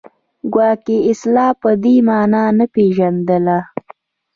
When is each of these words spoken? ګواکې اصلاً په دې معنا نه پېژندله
ګواکې 0.53 0.97
اصلاً 1.11 1.47
په 1.61 1.69
دې 1.83 1.95
معنا 2.07 2.43
نه 2.57 2.65
پېژندله 2.73 3.57